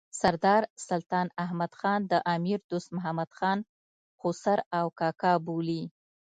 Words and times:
سردار 0.21 0.63
سلطان 0.87 1.27
احمد 1.43 1.71
خان 1.79 1.99
د 2.11 2.13
امیر 2.35 2.59
دوست 2.71 2.89
محمد 2.95 3.29
خان 3.37 3.59
خسر 4.21 4.59
او 4.77 4.85
کاکا 4.99 5.33
بولي. 5.45 5.83